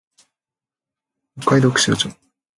[1.39, 2.11] 北海道釧路町